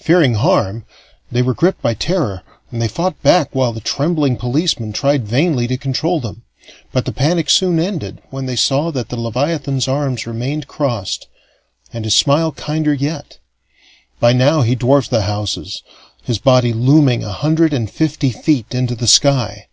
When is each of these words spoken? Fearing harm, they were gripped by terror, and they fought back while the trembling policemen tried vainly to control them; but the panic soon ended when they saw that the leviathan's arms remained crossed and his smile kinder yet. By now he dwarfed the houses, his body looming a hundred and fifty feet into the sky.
Fearing 0.00 0.34
harm, 0.34 0.84
they 1.30 1.42
were 1.42 1.54
gripped 1.54 1.80
by 1.80 1.94
terror, 1.94 2.42
and 2.72 2.82
they 2.82 2.88
fought 2.88 3.22
back 3.22 3.54
while 3.54 3.72
the 3.72 3.78
trembling 3.78 4.36
policemen 4.36 4.92
tried 4.92 5.28
vainly 5.28 5.68
to 5.68 5.76
control 5.78 6.18
them; 6.18 6.42
but 6.92 7.04
the 7.04 7.12
panic 7.12 7.48
soon 7.48 7.78
ended 7.78 8.20
when 8.30 8.46
they 8.46 8.56
saw 8.56 8.90
that 8.90 9.10
the 9.10 9.16
leviathan's 9.16 9.86
arms 9.86 10.26
remained 10.26 10.66
crossed 10.66 11.28
and 11.92 12.04
his 12.04 12.16
smile 12.16 12.50
kinder 12.50 12.92
yet. 12.92 13.38
By 14.18 14.32
now 14.32 14.62
he 14.62 14.74
dwarfed 14.74 15.10
the 15.10 15.22
houses, 15.22 15.84
his 16.24 16.38
body 16.40 16.72
looming 16.72 17.22
a 17.22 17.30
hundred 17.30 17.72
and 17.72 17.88
fifty 17.88 18.30
feet 18.30 18.74
into 18.74 18.96
the 18.96 19.06
sky. 19.06 19.68